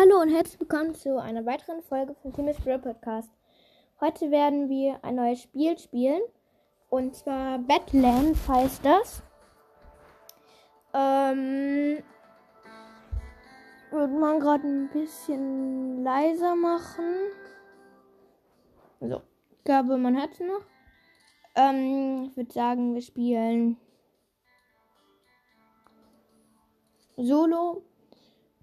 [0.00, 3.32] Hallo und herzlich willkommen zu einer weiteren Folge vom Team Brawl Podcast.
[4.00, 6.20] Heute werden wir ein neues Spiel spielen.
[6.88, 9.24] Und zwar Badlands heißt das.
[10.94, 11.98] Ähm,
[13.90, 17.32] würde man gerade ein bisschen leiser machen.
[19.00, 19.20] So,
[19.50, 20.64] ich glaube, man hat es noch.
[21.56, 23.76] Ähm, ich würde sagen, wir spielen
[27.16, 27.87] Solo.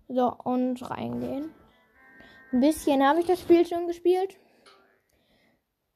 [0.07, 1.51] So, und reingehen.
[2.51, 4.37] Ein bisschen habe ich das Spiel schon gespielt.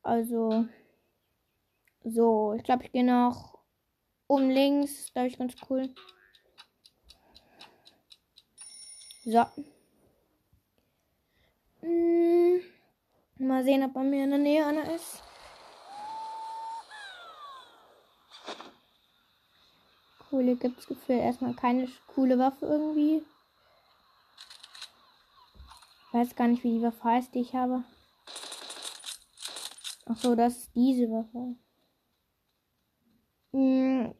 [0.02, 0.66] Also,
[2.04, 3.60] so, ich glaube, ich gehe noch
[4.28, 5.12] um links.
[5.14, 5.94] Glaube ich ganz cool.
[9.26, 9.46] So.
[11.82, 12.62] Hm.
[13.38, 15.24] Mal sehen, ob bei mir in der Nähe einer ist.
[20.32, 23.24] Cool, hier gibt es gefühlt erstmal keine coole Waffe irgendwie.
[26.12, 27.84] Weiß gar nicht, wie die Waffe heißt, die ich habe.
[30.06, 31.56] Ach so, das ist diese Waffe.
[33.54, 34.16] Hm.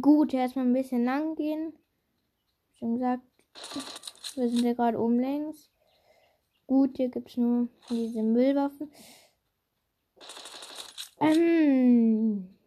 [0.00, 1.72] Gut, erstmal ein bisschen lang gehen.
[2.74, 3.22] Schon gesagt,
[4.34, 5.70] wir sind ja gerade oben links.
[6.66, 8.90] Gut, hier gibt es nur diese Müllwaffen.
[11.20, 12.58] Ähm,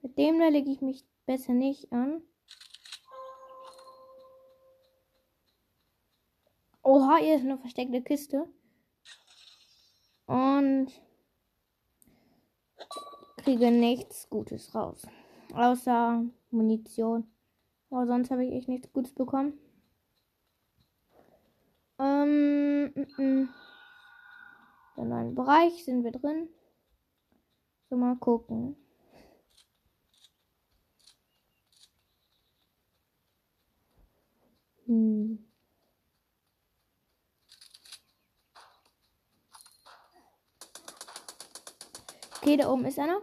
[0.00, 2.22] mit dem da lege ich mich besser nicht an.
[6.92, 8.48] Oha, hier ist eine versteckte Kiste.
[10.26, 10.88] Und
[13.36, 15.06] kriege nichts Gutes raus.
[15.54, 17.30] Außer Munition.
[17.90, 19.52] Aber sonst habe ich echt nichts Gutes bekommen.
[22.00, 23.48] Ähm, m -m.
[24.96, 26.48] Im neuen Bereich sind wir drin.
[27.88, 28.74] So, mal gucken.
[42.50, 43.22] Okay, da oben ist einer.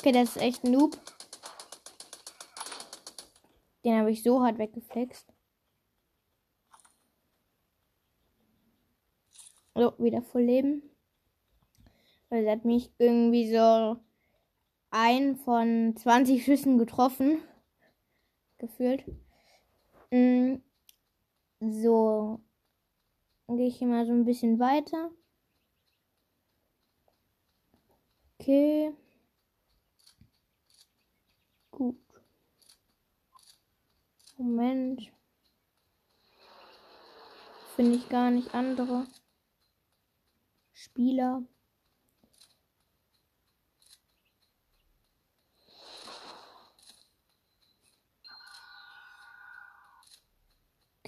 [0.00, 0.98] Okay, das ist echt ein Noob.
[3.84, 5.32] Den habe ich so hart weggeflext.
[9.76, 10.82] So, wieder voll Leben.
[12.28, 14.00] Weil er hat mich irgendwie so
[14.90, 17.38] ein von 20 Schüssen getroffen.
[18.62, 19.04] Gefühlt.
[20.12, 20.58] Mm,
[21.58, 22.40] so.
[23.48, 25.10] Gehe ich hier mal so ein bisschen weiter.
[28.38, 28.92] Okay.
[31.72, 31.96] Gut.
[34.36, 35.12] Moment.
[37.74, 39.08] Finde ich gar nicht andere
[40.72, 41.42] Spieler.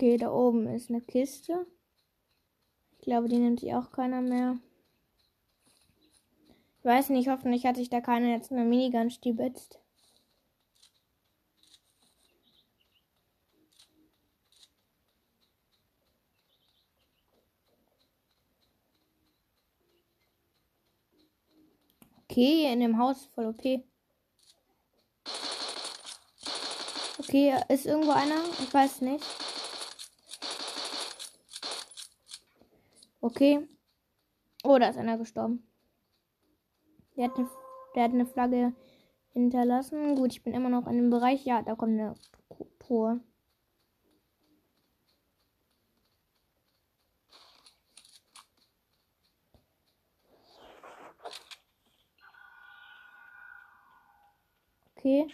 [0.04, 1.66] Okay, da oben ist eine Kiste.
[2.98, 4.58] Ich glaube, die nimmt sich auch keiner mehr.
[6.78, 9.80] Ich weiß nicht, hoffentlich hat sich da keiner jetzt eine Minigun stibitzt.
[22.24, 23.82] Okay, in dem Haus voll okay.
[27.20, 28.44] Okay, ist irgendwo einer?
[28.62, 29.24] Ich weiß nicht.
[33.24, 33.66] Okay.
[34.64, 35.66] Oh, da ist einer gestorben.
[37.16, 37.48] Der hat eine,
[37.94, 38.74] der hat eine Flagge
[39.32, 40.14] hinterlassen.
[40.16, 41.44] Gut, ich bin immer noch in dem Bereich.
[41.46, 42.14] Ja, da kommt eine
[42.80, 43.20] Truhe.
[54.96, 55.28] Okay.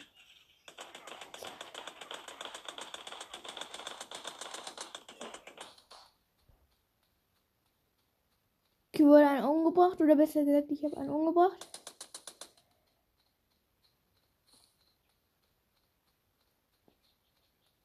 [8.92, 11.68] Ich wurde einen umgebracht oder besser gesagt, ich habe einen umgebracht.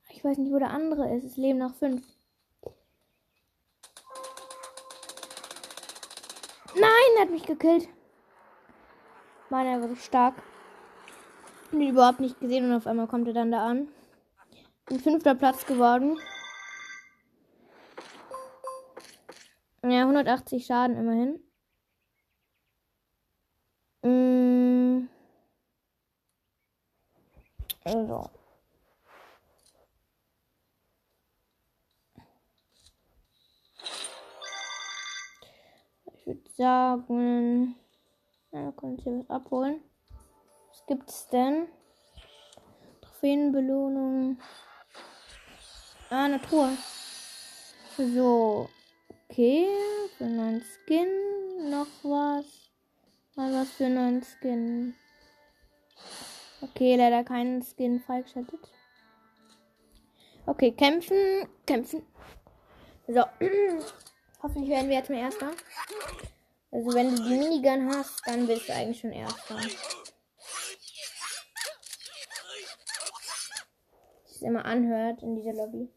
[0.10, 1.24] Ich weiß nicht, wo der andere ist.
[1.24, 2.06] Es leben noch fünf.
[6.74, 7.88] Nein, er hat mich gekillt.
[9.50, 10.36] Mann, er war so stark
[11.82, 13.88] ihn überhaupt nicht gesehen und auf einmal kommt er dann da an.
[14.90, 16.18] Ein fünfter Platz geworden.
[20.06, 21.40] 180 Schaden immerhin.
[24.04, 25.10] Mm.
[27.84, 28.30] Also.
[36.14, 37.76] Ich würde sagen,
[38.52, 39.82] ja, kann ich hier was abholen.
[40.70, 41.68] Was gibt's denn?
[43.02, 44.40] Trophäenbelohnung.
[46.10, 46.78] Ah, Truhe.
[47.98, 48.70] So.
[49.30, 49.68] Okay.
[50.18, 51.70] Für einen neuen Skin.
[51.70, 52.46] Noch was.
[53.36, 54.96] Mal was für einen neuen Skin.
[56.62, 58.60] Okay, leider keinen Skin freigeschaltet.
[60.46, 61.48] Okay, kämpfen.
[61.66, 62.04] Kämpfen.
[63.08, 63.24] So.
[64.44, 65.52] Hoffentlich werden wir jetzt mal Erster.
[66.72, 69.58] Also wenn du die Minigun hast, dann bist du eigentlich schon Erster.
[74.36, 75.90] es immer anhört in dieser Lobby.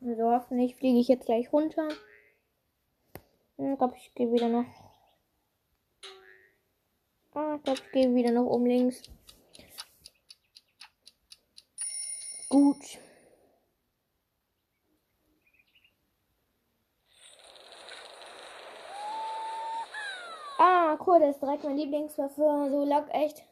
[0.00, 1.88] Also hoffentlich fliege ich jetzt gleich runter.
[3.62, 4.64] Ich glaube, ich gehe wieder noch.
[7.34, 9.02] Ah, ich glaube, ich gehe wieder noch um links.
[12.48, 12.98] Gut.
[20.58, 22.68] Ah, cool, das ist direkt mein Lieblingswaffe.
[22.70, 23.44] So lag echt.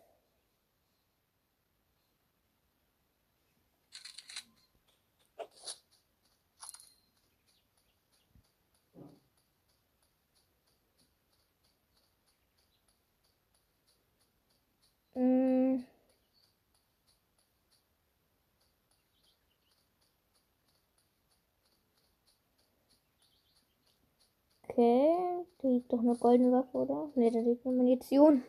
[24.78, 25.44] Okay.
[25.58, 27.10] Da liegt doch eine goldene Waffe, oder?
[27.16, 28.44] Ne, da liegt nur Munition.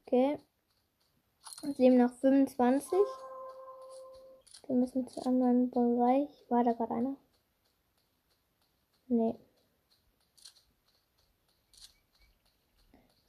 [0.00, 0.38] Okay.
[1.76, 2.90] Sehen nach 25.
[4.66, 6.30] Wir müssen zu anderen Bereich.
[6.48, 7.16] War da gerade einer?
[9.08, 9.34] Nee.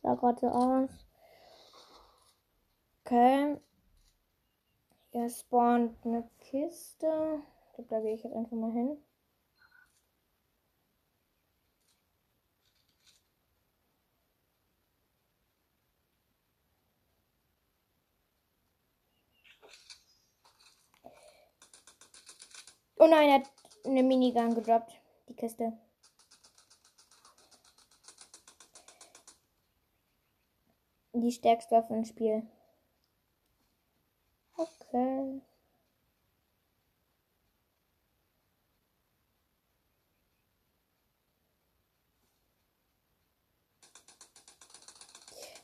[0.02, 0.90] Sah gerade so aus.
[3.04, 3.60] Okay.
[5.12, 7.42] Hier spawnt eine Kiste.
[7.68, 8.98] Ich glaube, da gehe ich jetzt einfach mal hin.
[23.04, 23.52] Oh nein, er hat
[23.84, 24.92] eine Minigun gedroppt.
[25.28, 25.74] Die Kiste.
[31.14, 32.44] Die stärkste Waffe im Spiel.
[34.56, 35.42] Okay.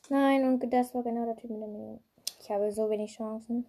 [0.10, 2.04] Nein, und das war genau der Typ mit der Minigun.
[2.39, 3.68] Ich habe so wenig Chancen.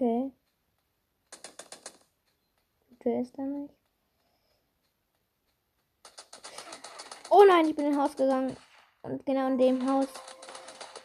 [0.00, 0.30] Okay.
[3.02, 3.74] Wer ist da nicht?
[7.30, 8.56] Oh nein, ich bin ins Haus gegangen.
[9.02, 10.06] Und genau in dem Haus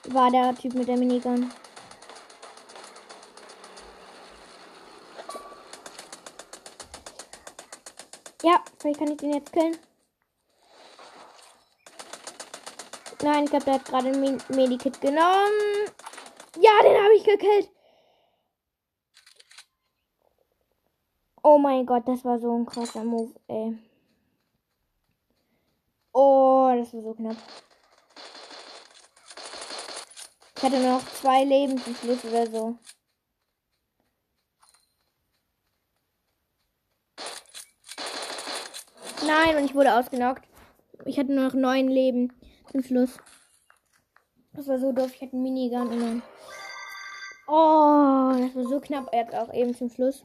[0.10, 1.52] war der Typ mit der Minigun.
[8.44, 9.76] Ja, vielleicht kann ich den jetzt killen.
[13.24, 15.90] Nein, ich glaube, der hat gerade ein Medikit genommen.
[16.60, 17.73] Ja, den habe ich gekillt.
[21.46, 23.78] Oh mein Gott, das war so ein krasser Move, ey.
[26.14, 27.36] Oh, das war so knapp.
[30.56, 32.78] Ich hatte noch zwei Leben zum Schluss oder so.
[39.28, 40.48] Nein, und ich wurde ausgenockt.
[41.04, 42.32] Ich hatte nur noch neun Leben
[42.72, 43.18] zum Schluss.
[44.54, 45.12] Das war so doof.
[45.14, 46.24] Ich hatte einen Minigun und.
[47.48, 49.10] Oh, das war so knapp.
[49.12, 50.24] Er hat auch eben zum Schluss.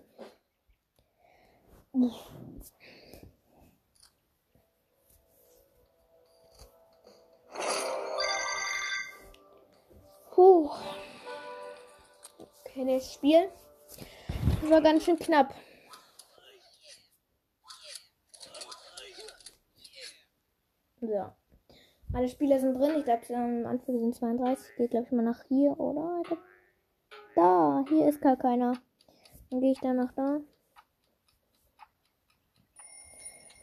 [10.31, 10.71] Puh.
[12.39, 13.51] Okay, das Spiel
[14.69, 15.55] das war ganz schön knapp.
[21.01, 21.33] So.
[22.13, 22.97] Alle Spieler sind drin.
[22.99, 24.77] Ich glaube, am Anfang sind 32.
[24.77, 26.23] Geht, glaube ich, mal nach hier, oder?
[27.35, 28.75] Da, hier ist gar keiner.
[29.51, 30.41] Dann gehe ich dann nach da.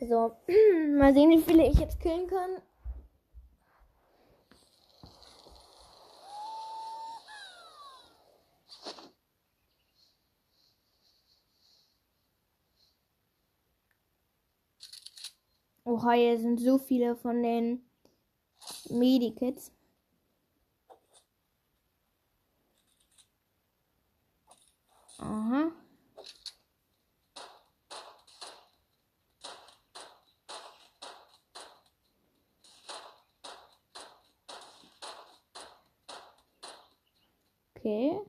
[0.08, 0.36] So,
[0.98, 2.62] mal sehen, wie viele ich jetzt killen kann.
[15.86, 17.82] Oha, hier sind so viele von den
[18.90, 19.72] Medikits.
[25.18, 25.72] Aha.
[37.86, 38.20] Okay.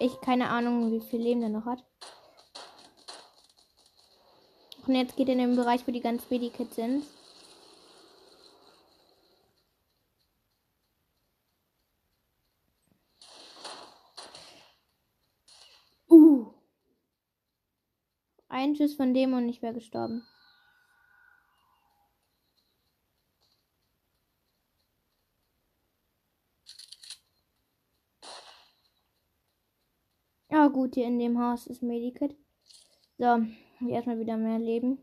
[0.00, 1.84] Ich keine Ahnung, wie viel Leben der noch hat.
[4.88, 7.04] Und jetzt geht er in den Bereich, wo die ganz Medikits sind.
[16.08, 16.52] Uh.
[18.48, 20.26] Ein Schuss von dem und ich wäre gestorben.
[30.50, 32.34] Ja, gut, hier in dem Haus ist Medikit.
[33.18, 33.44] So,
[33.86, 34.96] erstmal wieder mehr Leben.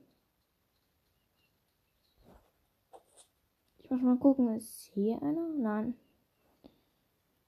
[3.78, 5.50] Ich muss mal gucken, ist hier einer?
[5.50, 5.94] Nein.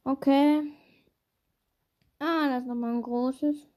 [0.03, 0.61] Okay.
[2.19, 3.67] Ah, das ist nochmal ein großes.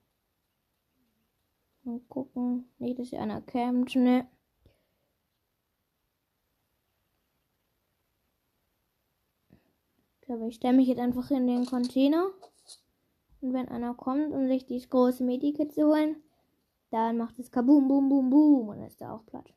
[1.85, 2.69] Mal gucken.
[2.79, 3.97] Nicht, dass hier einer campt.
[3.97, 4.29] Ne.
[10.29, 12.27] Aber ich stelle mich jetzt einfach in den Container.
[13.43, 16.17] Und wenn einer kommt, um sich dieses große Medikit zu holen,
[16.91, 19.53] dann macht es kaboom, boom, boom, boom und ist er auch platt.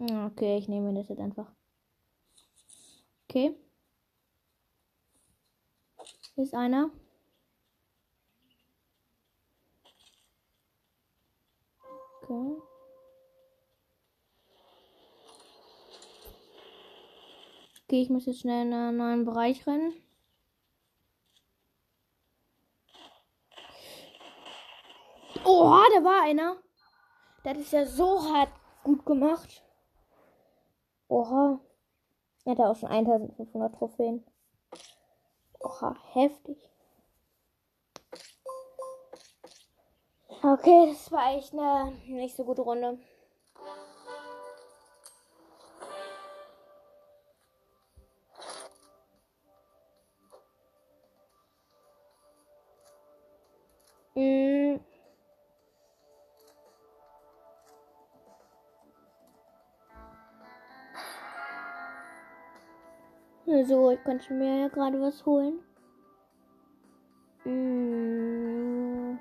[0.00, 1.52] Okay, ich nehme das jetzt einfach.
[3.28, 3.54] Okay.
[6.36, 6.90] Ist einer.
[12.22, 12.67] Okay.
[17.88, 19.94] Okay, ich muss jetzt schnell in einen neuen Bereich rennen.
[25.42, 26.56] Oha, da war einer.
[27.44, 28.50] Das ist ja so hart
[28.84, 29.62] gut gemacht.
[31.08, 31.60] Oha.
[32.44, 34.22] Er hat auch schon 1500 Trophäen.
[35.60, 36.58] Oha, heftig.
[40.42, 42.98] Okay, das war echt eine nicht so gute Runde.
[54.18, 54.80] Mm.
[63.66, 65.60] So, ich konnte mir ja gerade was holen.
[67.44, 69.18] Mm.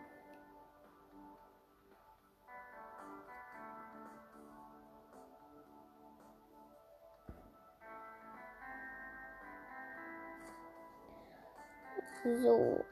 [12.42, 12.87] So.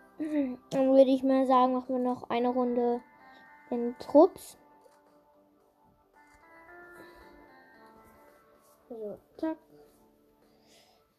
[1.05, 2.99] Würde ich mal sagen, machen wir noch eine Runde
[3.69, 4.57] in Trupps.
[8.89, 9.55] So, zack.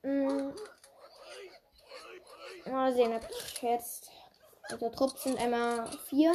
[0.02, 0.50] Mm.
[2.68, 4.10] Mal sehen, ob ich jetzt.
[4.64, 6.32] Also Trupps sind einmal vier.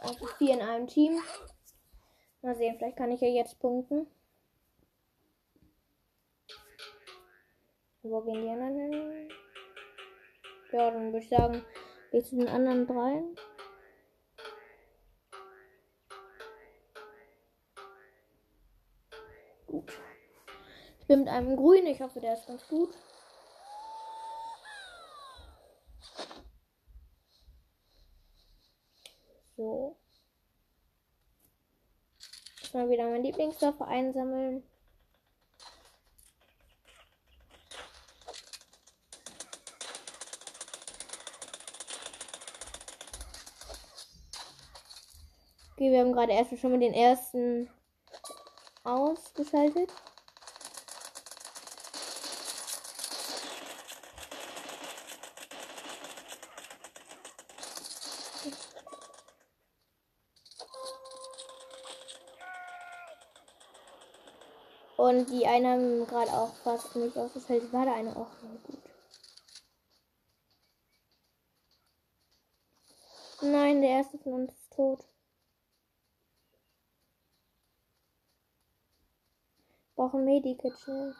[0.00, 1.22] Also vier in einem Team.
[2.42, 4.08] Mal sehen, vielleicht kann ich ja jetzt punkten.
[8.02, 9.28] Wo gehen die anderen hin?
[10.72, 11.64] Ja, dann würde ich sagen,
[12.10, 13.36] gehe zu den anderen dreien.
[19.66, 19.92] Gut.
[21.00, 21.86] Ich bin mit einem Grün.
[21.86, 22.94] Ich hoffe, der ist ganz gut.
[29.56, 29.96] So.
[32.62, 34.64] Jetzt mal wieder mein Lieblingsdorf einsammeln.
[45.80, 47.70] Okay, wir haben gerade erst schon mal den ersten
[48.84, 49.90] ausgeschaltet.
[64.98, 67.72] Und die einen haben gerade auch fast nicht ausgeschaltet.
[67.72, 68.28] War da eine auch
[68.66, 68.78] gut.
[73.40, 75.06] Nein, der erste von uns ist tot.
[80.00, 81.14] Brauchen Medikit schnell.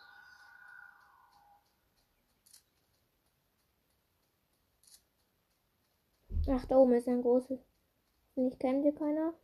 [6.48, 7.60] Ach, da oben ist ein großes.
[8.36, 9.34] Nicht kennt ihr keiner?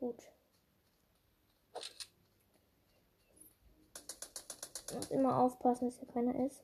[0.00, 0.22] Gut.
[4.92, 6.62] Muss immer aufpassen, dass hier keiner ist.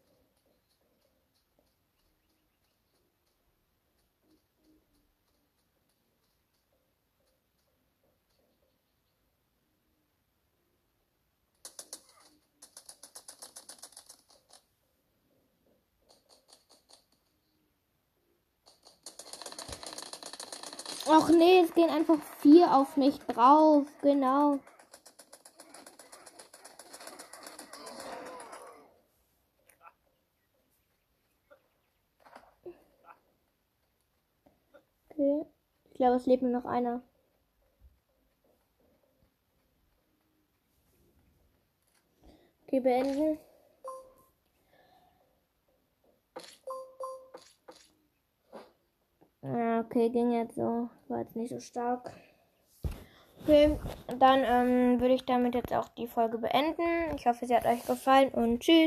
[21.18, 23.84] Och nee, es gehen einfach vier auf mich drauf.
[24.02, 24.60] Genau.
[35.10, 35.44] Okay.
[35.90, 37.02] Ich glaube, es lebt nur noch einer.
[42.62, 43.38] Okay, beenden.
[49.42, 50.88] Ja, okay, ging jetzt so.
[51.08, 52.12] War jetzt nicht so stark.
[53.42, 53.78] Okay,
[54.18, 57.14] dann ähm, würde ich damit jetzt auch die Folge beenden.
[57.16, 58.86] Ich hoffe, sie hat euch gefallen und tschüss.